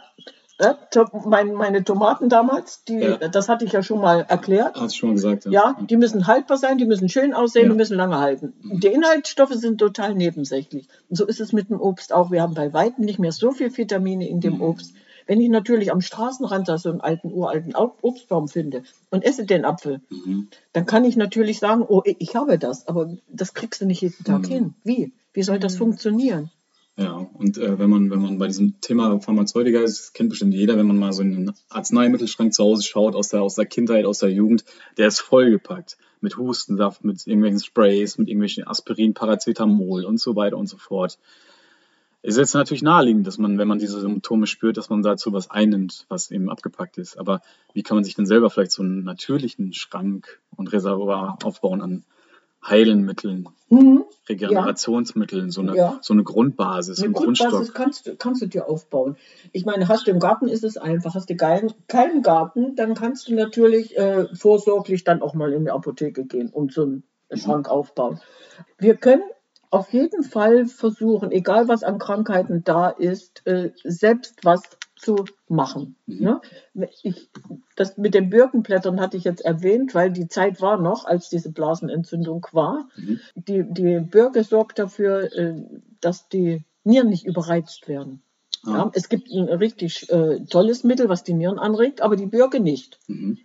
[0.62, 3.16] äh, to mein, meine Tomaten damals, die, Ja.
[3.29, 4.81] das hatte ich ja schon mal erklärt.
[4.81, 7.70] Hast du schon gesagt, Ja, die müssen haltbar sein, die müssen schön aussehen, Ja.
[7.70, 8.53] die müssen lange halten.
[8.62, 10.88] Die Inhaltsstoffe sind total nebensächlich.
[11.11, 12.31] Und so ist es mit dem Obst auch.
[12.31, 14.62] Wir haben bei weitem nicht mehr so viel Vitamine in dem Mhm.
[14.62, 14.94] Obst.
[15.27, 19.44] Wenn ich natürlich am Straßenrand da so einen alten, uralten Au- Obstbaum finde und esse
[19.46, 20.48] den Apfel, Mhm.
[20.72, 24.25] dann kann ich natürlich sagen, oh, ich habe das, aber das kriegst du nicht jeden
[24.25, 24.46] Tag Mhm.
[24.46, 24.75] hin.
[24.83, 25.12] Wie?
[25.33, 25.79] Wie soll das Mhm.
[25.79, 26.51] funktionieren?
[26.96, 30.76] Ja, und äh, wenn man, wenn man bei diesem Thema Pharmazeutika ist, kennt bestimmt jeder,
[30.76, 34.05] wenn man mal so in den Arzneimittelschrank zu Hause schaut, aus der, aus der Kindheit,
[34.05, 34.64] aus der Jugend,
[34.98, 40.59] der ist vollgepackt mit Hustensaft, mit irgendwelchen Sprays, mit irgendwelchen Aspirin, Paracetamol und so weiter
[40.59, 41.18] und so fort.
[42.20, 45.33] Es ist jetzt natürlich naheliegend, dass man, wenn man diese Symptome spürt, dass man dazu
[45.33, 47.18] was einnimmt, was eben abgepackt ist.
[47.18, 47.40] Aber
[47.72, 52.05] wie kann man sich denn selber vielleicht so einen natürlichen Schrank und Reservoir aufbauen an
[52.64, 54.05] Heilmitteln, Mhm.
[54.29, 55.98] Regenerationsmitteln, so eine, Ja.
[56.03, 57.48] so eine Grundbasis, Eine Grundstock?
[57.51, 59.16] Grundbasis kannst, du- kannst du dir aufbauen.
[59.53, 61.14] Ich meine, hast du im Garten, ist es einfach.
[61.14, 65.64] Hast du keinen, keinen Garten, dann kannst du natürlich äh, vorsorglich dann auch mal in
[65.64, 67.03] die Apotheke gehen und so einen
[67.35, 68.20] Schrank aufbauen.
[68.79, 69.22] Wir können
[69.70, 74.61] auf jeden Fall versuchen, egal was an Krankheiten da ist, äh, selbst was
[75.03, 75.97] zu machen.
[76.07, 76.41] Mhm.
[76.75, 76.87] Ne?
[77.03, 77.29] Ich,
[77.77, 81.51] das mit den Birkenblättern hatte ich jetzt erwähnt, weil die Zeit war noch, als diese
[81.51, 82.88] Blasenentzündung war.
[82.97, 83.21] Mhm.
[83.35, 85.55] Die, die Birke sorgt dafür, äh,
[86.01, 88.23] dass die Nieren nicht überreizt werden.
[88.65, 88.71] Ah.
[88.71, 92.61] Ja, es gibt ein richtig äh, tolles Mittel, was die Nieren anregt, aber die Birke
[92.61, 92.99] nicht.
[93.09, 93.38] Mhm.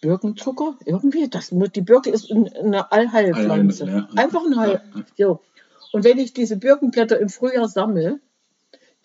[0.00, 0.76] Birkenzucker?
[0.84, 1.28] Irgendwie?
[1.28, 3.84] Das, die Birke ist ein- eine Allheilpflanze.
[3.84, 4.08] Allheilmittel, ja.
[4.22, 4.80] Einfach ein Heil.
[5.16, 5.26] Ja.
[5.26, 5.40] So.
[5.92, 8.20] Und wenn ich diese Birkenblätter im Frühjahr sammle,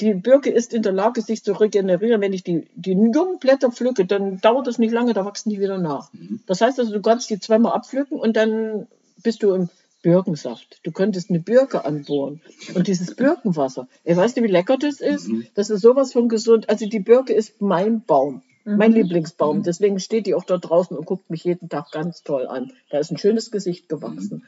[0.01, 2.21] die Birke ist in der Lage, sich zu regenerieren.
[2.21, 5.59] Wenn ich die, die jungen Blätter pflücke, dann dauert es nicht lange, da wachsen die
[5.59, 6.11] wieder nach.
[6.13, 6.39] Mhm.
[6.47, 8.87] Das heißt also, du kannst die zweimal abpflücken und dann
[9.21, 9.69] bist du im
[10.01, 10.79] Birkensaft.
[10.83, 12.41] Du könntest eine Birke anbohren.
[12.73, 15.29] Und dieses Birkenwasser, ey, weißt du, wie lecker das ist?
[15.29, 15.47] Mhm.
[15.55, 16.69] Das ist sowas von gesund.
[16.69, 18.97] Also die Birke ist mein Baum, mein Mhm.
[18.97, 19.59] Lieblingsbaum.
[19.59, 19.63] Mhm.
[19.63, 22.73] Deswegen steht die auch dort draußen und guckt mich jeden Tag ganz toll an.
[22.89, 24.43] Da ist ein schönes Gesicht gewachsen.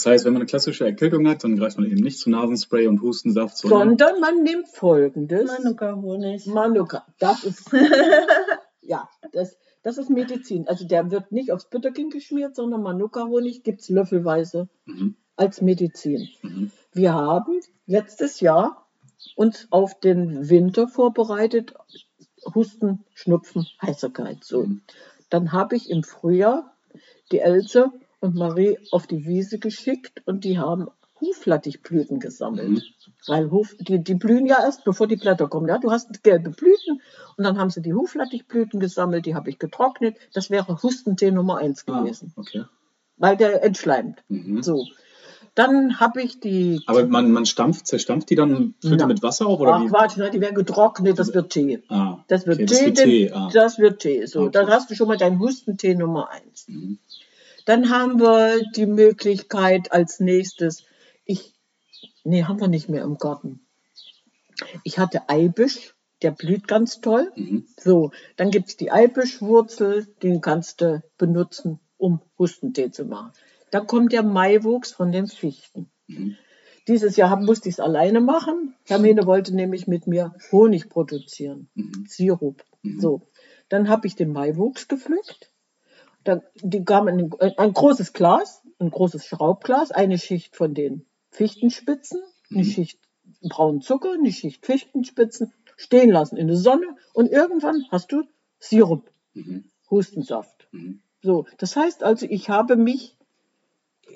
[0.00, 2.86] Das heißt, wenn man eine klassische Erkältung hat, dann greift man eben nicht zu Nasenspray
[2.86, 5.46] und Hustensaft, sondern Sondern man nimmt folgendes.
[5.46, 6.46] Manuka-Honig.
[6.46, 7.04] Manuka.
[7.18, 7.70] Das ist,
[8.80, 10.66] ja, das, das ist Medizin.
[10.68, 15.16] Also der wird nicht aufs Bütterchen geschmiert, sondern Manuka-Honig gibt es löffelweise mhm.
[15.36, 16.30] als Medizin.
[16.40, 16.70] Mhm.
[16.94, 18.86] Wir haben letztes Jahr
[19.36, 21.74] uns auf den Winter vorbereitet.
[22.54, 24.44] Husten, Schnupfen, Heiserkeit.
[24.44, 24.62] So.
[24.62, 24.80] Mhm.
[25.28, 26.74] Dann habe ich im Frühjahr
[27.32, 30.88] die Else und Marie auf die Wiese geschickt und die haben
[31.20, 32.68] Huflattichblüten gesammelt.
[32.70, 32.82] Mhm.
[33.26, 35.68] Weil Huf, die, die blühen ja erst, bevor die Blätter kommen.
[35.68, 35.78] Ja?
[35.78, 37.02] Du hast gelbe Blüten
[37.36, 40.16] und dann haben sie die Huflattichblüten gesammelt, die habe ich getrocknet.
[40.32, 42.64] Das wäre Hustentee Nummer eins Ah, gewesen, okay.
[43.18, 44.22] weil der entschleimt.
[44.28, 44.62] Mhm.
[44.62, 44.86] So.
[45.56, 46.80] Dann habe ich die.
[46.86, 49.58] Aber man, man stampft, zerstampft die dann füllt die mit Wasser auf?
[49.60, 49.88] Oder Ach wie?
[49.88, 51.82] Quatsch, ne, die werden getrocknet, das wird Tee.
[51.88, 53.32] Ah, Das wird okay, Tee, das wird Tee.
[53.32, 53.50] Ah.
[53.52, 54.26] das wird Tee.
[54.26, 54.50] So, Okay.
[54.52, 56.66] dann hast du schon mal deinen Hustentee Nummer eins.
[56.68, 56.98] Mhm.
[57.66, 60.84] Dann haben wir die Möglichkeit als nächstes,
[61.24, 61.54] ich,
[62.24, 63.66] nee, haben wir nicht mehr im Garten.
[64.84, 67.32] Ich hatte Eibisch, der blüht ganz toll.
[67.34, 67.66] Mhm.
[67.78, 73.32] So, dann gibt es die Eibischwurzel, den kannst du benutzen, um Hustentee zu machen.
[73.70, 75.90] Dann kommt der Maiwuchs von den Fichten.
[76.08, 76.36] Mhm.
[76.88, 78.74] Dieses Jahr musste ich es alleine machen.
[78.86, 82.06] Hermine wollte nämlich mit mir Honig produzieren, Mhm.
[82.08, 82.64] Sirup.
[82.82, 83.00] Mhm.
[83.00, 83.22] So,
[83.68, 85.50] dann habe ich den Maiwuchs gepflückt.
[86.24, 92.20] Dann, die in ein, ein großes Glas, ein großes Schraubglas, eine Schicht von den Fichtenspitzen,
[92.50, 92.64] eine Mhm.
[92.64, 92.98] Schicht
[93.42, 98.24] braunen Zucker, eine Schicht Fichtenspitzen, stehen lassen in der Sonne und irgendwann hast du
[98.58, 99.64] Sirup, Mhm.
[99.90, 100.68] Hustensaft.
[100.72, 101.00] Mhm.
[101.22, 103.16] So, das heißt also, ich habe mich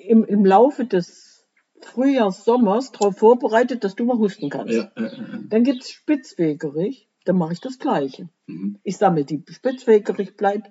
[0.07, 1.45] im, im Laufe des
[1.81, 4.73] Frühjahrs, Sommers darauf vorbereitet, dass du mal husten kannst.
[4.73, 4.91] Ja,
[5.49, 8.29] Dann gibt es Spitzwegerich, dann mache ich das Gleiche.
[8.47, 8.77] mhm.
[8.83, 9.37] Ich sammle die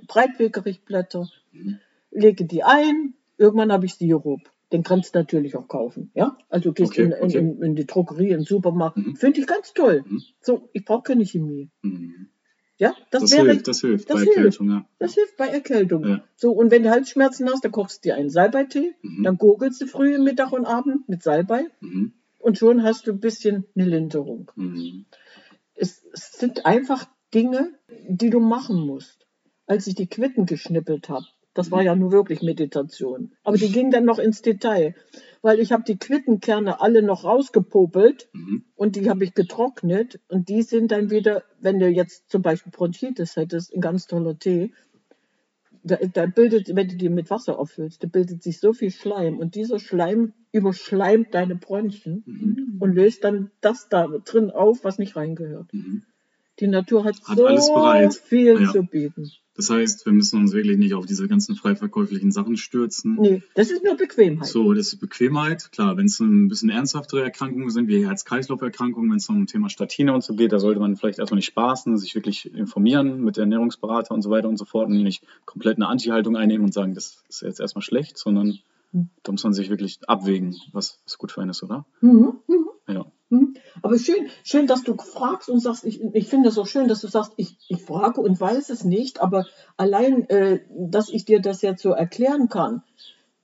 [0.08, 1.78] Breitwegerichblätter, Mhm.
[2.10, 4.40] lege die ein, irgendwann habe ich Sirup.
[4.72, 6.10] Den kannst du natürlich auch kaufen.
[6.14, 6.36] Ja?
[6.48, 7.38] Also du gehst Okay, in, in, okay.
[7.38, 8.96] in, in die Drogerie, in den Supermarkt.
[8.96, 9.14] Mhm.
[9.16, 10.02] Finde ich ganz toll.
[10.06, 10.22] Mhm.
[10.40, 11.70] So, ich brauche keine Chemie.
[11.82, 12.28] Mhm.
[12.76, 14.36] Ja, das, Das, wäre hilft, das hilft das bei hilft.
[14.36, 14.84] Erkältung, ja.
[14.98, 16.04] das hilft bei Erkältung.
[16.08, 16.24] Ja.
[16.34, 19.22] So, und wenn du Halsschmerzen hast, dann kochst du dir einen Salbeitee, Mhm.
[19.22, 21.66] dann gurgelst du früh, Mittag und Abend mit Salbei
[22.40, 24.50] und schon hast du ein bisschen eine Linderung.
[25.74, 27.72] Es, es sind einfach Dinge,
[28.08, 29.26] die du machen musst.
[29.66, 33.90] Als ich die Quitten geschnippelt habe, das war ja nur wirklich Meditation, aber die ging
[33.90, 34.94] dann noch ins Detail,
[35.40, 38.64] weil ich habe die Quittenkerne alle noch rausgepopelt Mhm.
[38.74, 42.72] und die habe ich getrocknet und die sind dann wieder, wenn du jetzt zum Beispiel
[42.72, 44.72] Bronchitis hättest, ein ganz toller Tee,
[45.84, 49.38] da, da bildet, wenn du die mit Wasser auffüllst, da bildet sich so viel Schleim
[49.38, 52.76] und dieser Schleim überschleimt deine Bronchien Mhm.
[52.80, 55.72] und löst dann das da drin auf, was nicht reingehört.
[55.72, 56.02] Mhm.
[56.60, 58.72] Die Natur hat, Hat so viel Ja.
[58.72, 59.30] zu bieten.
[59.56, 63.16] Das heißt, wir müssen uns wirklich nicht auf diese ganzen frei verkäuflichen Sachen stürzen.
[63.20, 64.48] Nee, das ist nur Bequemheit.
[64.48, 65.70] So, das ist Bequemheit.
[65.70, 70.12] Klar, wenn es ein bisschen ernsthaftere Erkrankungen sind, wie Herz-Kreislauf-Erkrankungen, wenn es um Thema Statine
[70.12, 74.12] und so geht, da sollte man vielleicht erstmal nicht spaßen, sich wirklich informieren mit Ernährungsberater
[74.12, 77.22] und so weiter und so fort und nicht komplett eine Anti-Haltung einnehmen und sagen, das
[77.28, 78.58] ist jetzt erstmal schlecht, sondern
[78.94, 79.08] Hm.
[79.24, 81.84] da muss man sich wirklich abwägen, was, was gut für einen ist, oder?
[82.00, 82.34] Mhm.
[83.34, 83.54] Hm?
[83.82, 87.00] Aber schön, schön, dass du fragst und sagst, ich, ich finde es auch schön, dass
[87.00, 91.40] du sagst, ich, ich frage und weiß es nicht, aber allein, äh, dass ich dir
[91.40, 92.82] das jetzt so erklären kann,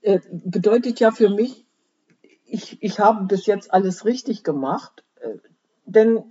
[0.02, 1.64] äh, bedeutet ja für mich,
[2.46, 5.38] ich, ich habe bis jetzt alles richtig gemacht, äh,
[5.86, 6.22] denn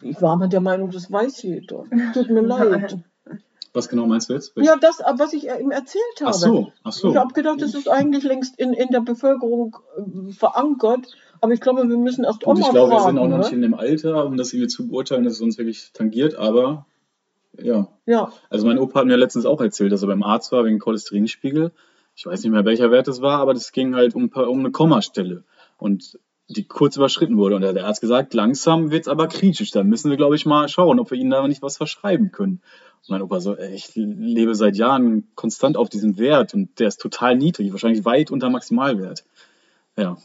[0.00, 1.84] ich war mal der Meinung, das weiß jeder.
[2.14, 2.98] Tut mir leid.
[3.74, 4.52] Was genau meinst du jetzt?
[4.56, 6.30] Ja, das, was ich ihm erzählt habe.
[6.30, 7.10] ach so, ach so.
[7.10, 11.06] Ich habe gedacht, das ist eigentlich längst in, in der Bevölkerung äh, verankert,
[11.42, 13.16] aber ich glaube, wir müssen erst Und ich Oma glaube, wir fragen.
[13.16, 13.42] sind auch noch ne?
[13.42, 16.86] nicht in dem Alter, um das irgendwie zu beurteilen, dass es uns wirklich tangiert, aber
[17.58, 17.88] ja.
[18.06, 20.78] Ja, Also mein Opa hat mir letztens auch erzählt, dass er beim Arzt war wegen
[20.78, 21.72] Cholesterinspiegel.
[22.14, 24.70] Ich weiß nicht mehr, welcher Wert es war, aber das ging halt um, um eine
[24.70, 25.44] Kommastelle.
[25.76, 27.56] Und die kurz überschritten wurde.
[27.56, 29.70] Und der Arzt gesagt, langsam wird es aber kritisch.
[29.70, 32.60] Da müssen wir, glaube ich, mal schauen, ob wir Ihnen da nicht was verschreiben können.
[33.02, 36.88] Und mein Opa so, ey, ich lebe seit Jahren konstant auf diesem Wert und der
[36.88, 39.24] ist total niedrig, wahrscheinlich weit unter Maximalwert.
[39.96, 40.16] Ja,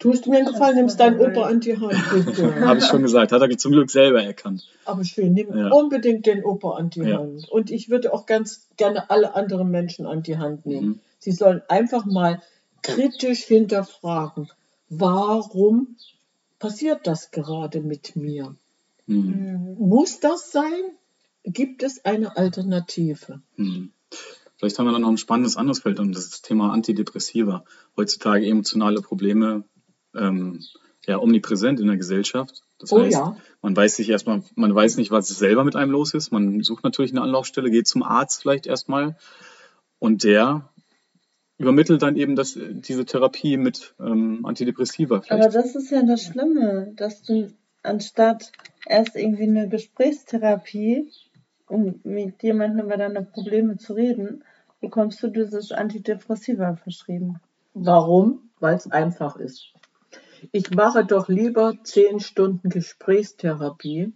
[0.00, 1.94] tust du mir einen Gefallen, nimmst deinen Opa an die Hand,
[2.66, 3.30] habe ich schon gesagt.
[3.30, 4.66] Hat er zum Glück selber erkannt.
[4.84, 5.68] Aber schön, nimm Ja.
[5.68, 7.18] unbedingt den Opa an die Ja.
[7.18, 7.48] Hand.
[7.48, 10.86] Und ich würde auch ganz gerne alle anderen Menschen an die Hand nehmen.
[10.88, 11.00] Mhm.
[11.20, 12.42] Sie sollen einfach mal
[12.82, 14.50] kritisch hinterfragen,
[14.88, 15.96] warum
[16.58, 18.54] passiert das gerade mit mir?
[19.06, 19.76] Hm.
[19.78, 20.70] Muss das sein?
[21.44, 23.40] Gibt es eine Alternative?
[23.56, 23.90] Hm.
[24.56, 27.64] Vielleicht haben wir dann noch ein spannendes anderes Feld und das ist das Thema Antidepressiva.
[27.96, 29.64] Heutzutage emotionale Probleme
[30.14, 30.60] ähm,
[31.06, 32.62] ja omnipräsent in der Gesellschaft.
[32.78, 33.36] Das Oh heißt, ja.
[33.62, 36.32] man weiß sich erstmal, man weiß nicht, was selber mit einem los ist.
[36.32, 39.16] Man sucht natürlich eine Anlaufstelle, geht zum Arzt vielleicht erstmal
[39.98, 40.70] und der
[41.58, 45.54] übermittelt dann eben das, diese Therapie mit ähm, Antidepressiva Aber vielleicht.
[45.54, 48.50] das ist ja das Schlimme, dass du anstatt
[48.86, 51.10] erst irgendwie eine Gesprächstherapie,
[51.68, 54.42] um mit jemandem über deine Probleme zu reden,
[54.80, 57.40] bekommst du dieses Antidepressiva verschrieben.
[57.74, 58.50] Warum?
[58.58, 59.72] Weil es einfach ist.
[60.52, 64.12] Ich mache doch lieber zehn Stunden Gesprächstherapie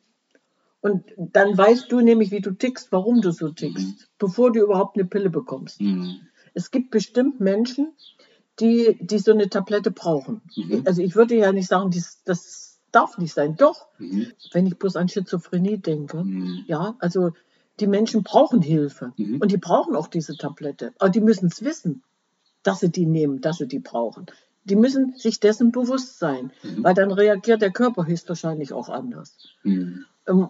[0.81, 3.97] und dann weißt du nämlich, wie du tickst, warum du so tickst, Mhm.
[4.19, 5.81] bevor du überhaupt eine Pille bekommst.
[5.81, 6.21] Hm.
[6.55, 7.93] Es gibt bestimmt Menschen,
[8.61, 10.41] die, die so eine Tablette brauchen.
[10.57, 10.83] Mhm.
[10.87, 13.57] Also ich würde ja nicht sagen, dies, das darf nicht sein.
[13.57, 14.29] Doch, Mhm.
[14.53, 16.23] wenn ich bloß an Schizophrenie denke.
[16.23, 16.65] Mhm.
[16.69, 17.33] Ja, also
[17.81, 19.41] die Menschen brauchen Hilfe Mhm.
[19.41, 20.93] und die brauchen auch diese Tablette.
[20.99, 22.03] Aber die müssen es wissen,
[22.63, 24.27] dass sie die nehmen, dass sie die brauchen.
[24.65, 26.85] Die müssen sich dessen bewusst sein, Mhm.
[26.85, 29.37] weil dann reagiert der Körper höchstwahrscheinlich auch anders.
[29.63, 30.05] Hm.
[30.27, 30.49] Ähm,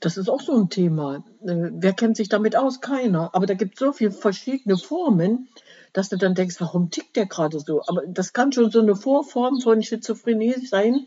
[0.00, 1.16] Das ist auch so ein Thema.
[1.44, 2.80] Äh, Wer kennt sich damit aus?
[2.80, 3.34] Keiner.
[3.34, 5.48] Aber da gibt es so viele verschiedene Formen,
[5.92, 7.82] dass du dann denkst, warum tickt der gerade so?
[7.88, 11.06] Aber das kann schon so eine Vorform von Schizophrenie sein.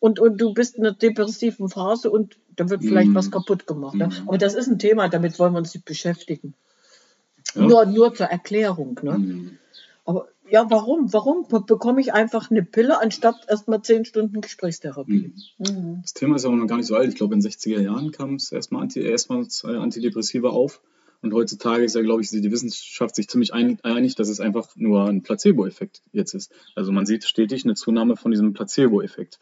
[0.00, 3.14] Und, und du bist in einer depressiven Phase und da wird vielleicht Mhm.
[3.14, 3.94] was kaputt gemacht.
[3.96, 4.08] Ne?
[4.08, 4.28] Mhm.
[4.28, 6.54] Aber das ist ein Thema, damit wollen wir uns nicht beschäftigen.
[7.54, 7.62] Ja.
[7.62, 9.00] Nur, nur zur Erklärung.
[9.02, 9.14] Ne?
[9.14, 9.58] Hm.
[10.04, 11.12] Aber ja, warum?
[11.12, 15.32] Warum be- bekomme ich einfach eine Pille anstatt erstmal zehn Stunden Gesprächstherapie?
[15.58, 15.76] Hm.
[15.76, 15.98] Mhm.
[16.02, 17.08] Das Thema ist auch noch gar nicht so alt.
[17.08, 20.80] Ich glaube, in den 60er Jahren kam es erstmal Anti, erstmals Antidepressiva auf.
[21.20, 24.68] Und heutzutage ist ja, glaube ich, die Wissenschaft sich ziemlich ein- einig, dass es einfach
[24.76, 26.52] nur ein Placebo-Effekt jetzt ist.
[26.76, 29.40] Also man sieht stetig eine Zunahme von diesem Placebo-Effekt,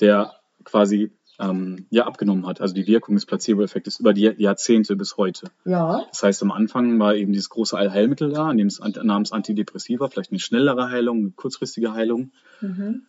[0.00, 0.32] der
[0.64, 2.60] quasi ähm, ja abgenommen hat.
[2.60, 5.50] Also die Wirkung des Placebo-Effektes über die Jahrzehnte bis heute.
[5.64, 10.38] Ja, Das heißt, am Anfang war eben dieses große Allheilmittel da, namens, Antidepressiva, vielleicht eine
[10.40, 12.30] schnellere Heilung, eine kurzfristige Heilung.
[12.60, 13.02] Mhm.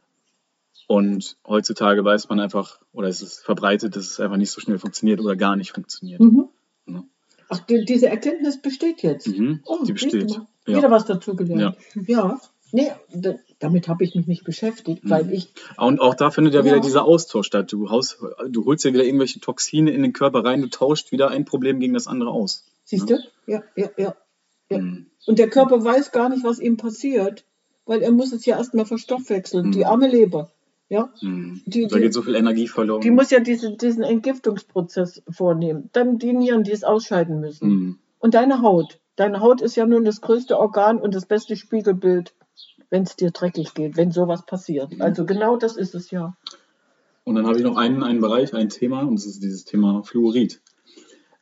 [0.87, 4.79] Und heutzutage weiß man einfach, oder es ist verbreitet, dass es einfach nicht so schnell
[4.79, 6.19] funktioniert oder gar nicht funktioniert.
[6.19, 6.49] Mhm.
[6.87, 7.03] Ja.
[7.49, 9.27] Ach, die, diese Erkenntnis besteht jetzt.
[9.27, 10.29] Mhm, Oh, die besteht.
[10.31, 10.47] mal.
[10.67, 10.77] Ja.
[10.77, 11.77] Wieder was dazugelernt.
[12.07, 12.39] Ja.
[12.75, 12.91] Nee,
[13.59, 15.09] damit habe ich mich nicht beschäftigt, Mhm.
[15.11, 16.81] weil ich, Und auch da findet ja wieder Ja.
[16.81, 17.71] dieser Austausch statt.
[17.71, 18.17] Du, haust,
[18.49, 21.79] du holst ja wieder irgendwelche Toxine in den Körper rein, du tauscht wieder ein Problem
[21.79, 22.65] gegen das andere aus.
[22.85, 23.17] siehst du?
[23.47, 24.15] Ja, ja, ja.
[24.69, 24.77] Ja.
[24.79, 25.05] Mhm.
[25.27, 27.45] Und der Körper weiß gar nicht, was ihm passiert,
[27.85, 29.67] weil er muss es ja erstmal verstoffwechseln.
[29.67, 29.71] Mhm.
[29.71, 30.51] Die arme Leber.
[30.89, 31.61] Ja, Mhm.
[31.65, 33.01] Die- da geht so viel Energie verloren.
[33.01, 35.89] die muss ja diese, diesen Entgiftungsprozess vornehmen.
[35.93, 37.69] Dann die Nieren, die es ausscheiden müssen.
[37.69, 37.99] Mhm.
[38.19, 38.99] Und deine Haut.
[39.15, 42.33] Deine Haut ist ja nun das größte Organ und das beste Spiegelbild,
[42.93, 44.93] wenn es dir dreckig geht, wenn sowas passiert.
[44.93, 45.01] Mhm.
[45.01, 46.37] Also genau das ist es ja.
[47.23, 50.03] Und dann habe ich noch einen, einen Bereich, ein Thema, und das ist dieses Thema
[50.03, 50.61] Fluorid.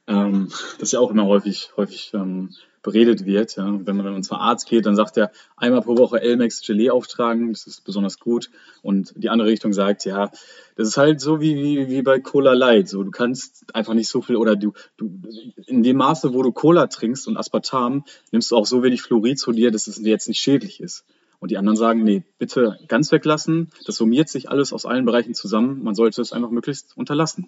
[0.07, 0.47] Ähm,
[0.79, 2.51] das ja auch immer häufig, häufig ähm,
[2.83, 3.57] beredet wird.
[3.57, 3.65] Ja.
[3.85, 7.51] Wenn man dann zum Arzt geht, dann sagt er, einmal pro Woche Elmex Gelee auftragen,
[7.51, 8.49] das ist besonders gut.
[8.81, 10.31] Und die andere Richtung sagt, ja,
[10.77, 12.87] das ist halt so wie, wie, wie bei Cola Light.
[12.87, 15.11] So, du kannst einfach nicht so viel, oder du, du,
[15.67, 19.37] in dem Maße, wo du Cola trinkst und Aspartam, nimmst du auch so wenig Fluorid
[19.37, 21.03] zu dir, dass es dir jetzt nicht schädlich ist.
[21.41, 23.69] Und die anderen sagen, nee, bitte ganz weglassen.
[23.85, 25.83] Das summiert sich alles aus allen Bereichen zusammen.
[25.83, 27.47] Man sollte es einfach möglichst unterlassen.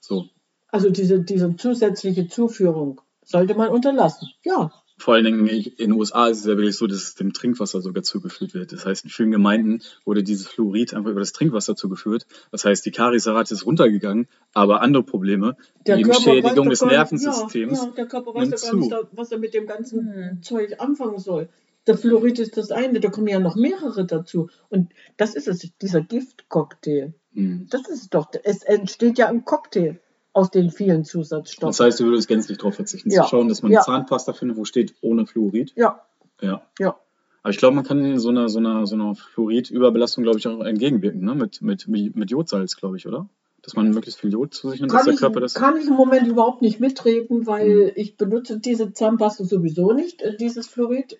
[0.00, 0.26] So.
[0.68, 4.28] Also diese, diese zusätzliche Zuführung sollte man unterlassen.
[4.44, 7.32] Ja, Vor allen Dingen in den USA ist es ja wirklich so, dass es dem
[7.32, 8.72] Trinkwasser sogar zugeführt wird.
[8.72, 12.26] Das heißt, in vielen Gemeinden wurde dieses Fluorid einfach über das Trinkwasser zugeführt.
[12.50, 17.78] Das heißt, die Kariesrate ist runtergegangen, aber andere Probleme, Der die Körper Schädigung des Nervensystems,
[17.78, 19.08] Ja, ja, der Körper weiß doch gar nicht, zu.
[19.12, 20.42] was er mit dem ganzen Hm.
[20.42, 21.48] Zeug anfangen soll.
[21.90, 24.48] Der Fluorid ist das eine, da kommen ja noch mehrere dazu.
[24.68, 27.14] Und das ist es, dieser Giftcocktail.
[27.34, 27.66] Hm.
[27.68, 28.28] Das ist es doch.
[28.44, 29.98] Es entsteht ja ein Cocktail
[30.32, 31.68] aus den vielen Zusatzstoffen.
[31.70, 33.24] Das heißt, du würdest gänzlich darauf verzichten, Ja.
[33.24, 33.80] zu schauen, dass man Ja.
[33.80, 35.72] Zahnpasta findet, wo steht ohne Fluorid.
[35.74, 36.00] ja,
[36.40, 36.62] Ja.
[36.78, 36.96] ja.
[37.42, 40.60] Aber ich glaube, man kann so einer so einer, so einer Fluoridüberbelastung, glaube ich, auch
[40.64, 41.34] entgegenwirken, ne?
[41.34, 43.28] Mit, mit, mit Jodsalz, glaube ich, oder?
[43.62, 45.52] Dass man möglichst viel Jod zu sich nimmt, dass der ich, Körper das.
[45.54, 47.92] kann ich im Moment überhaupt nicht mitreden, weil Hm.
[47.94, 51.18] ich benutze diese Zahnpasta sowieso nicht, äh, dieses Fluorid.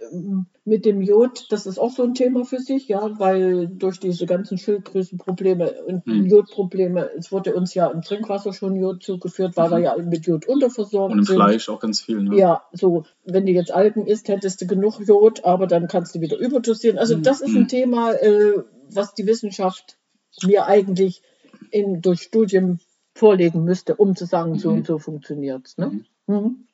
[0.65, 4.25] Mit dem Jod, das ist auch so ein Thema für sich, ja, weil durch diese
[4.27, 6.27] ganzen Schilddrüsenprobleme und Hm.
[6.27, 10.47] Jodprobleme, es wurde uns ja im Trinkwasser schon Jod zugeführt, weil wir ja mit Jod
[10.47, 11.37] unterversorgt Und im sind.
[11.37, 12.37] Fleisch auch ganz viel, ne?
[12.37, 16.21] Ja, so, wenn du jetzt Algen isst, hättest du genug Jod, aber dann kannst du
[16.21, 16.99] wieder überdosieren.
[16.99, 17.23] Also Mhm.
[17.23, 19.99] das ist ein Thema, äh, was die Wissenschaft
[20.47, 21.23] mir eigentlich
[21.71, 22.81] in, durch Studien
[23.15, 24.77] vorlegen müsste, um zu sagen, so Mhm.
[24.79, 25.79] und so funktioniert es.
[25.79, 25.87] Ne?
[26.27, 26.35] Mhm.
[26.35, 26.65] Mhm.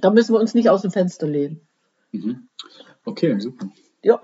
[0.00, 1.60] Da müssen wir uns nicht aus dem Fenster lehnen.
[2.12, 2.48] Mhm.
[3.04, 3.68] Okay, super.
[4.02, 4.20] Ja,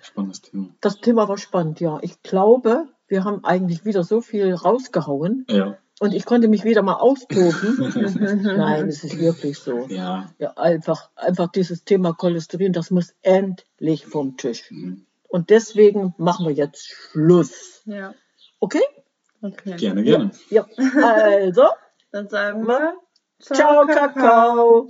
[0.00, 0.68] Spannendes Thema.
[0.80, 1.98] das Thema war spannend, ja.
[2.02, 5.76] Ich glaube, wir haben eigentlich wieder so viel rausgehauen Ja.
[6.00, 7.52] und ich konnte mich wieder mal austoben.
[8.56, 9.86] Nein, es ist wirklich so.
[9.88, 10.30] Ja.
[10.38, 14.70] Ja, einfach, einfach dieses Thema Cholesterin, das muss endlich vom Tisch.
[14.70, 15.04] Mhm.
[15.28, 17.82] Und deswegen machen wir jetzt Schluss.
[17.86, 18.14] Ja,
[18.60, 18.80] Okay?
[19.44, 19.76] Okay.
[19.76, 20.30] Gerne, gerne.
[20.50, 20.66] Ja.
[21.02, 21.68] Also,
[22.12, 22.94] Dann sagen wir
[23.40, 24.88] ciao, Kakao.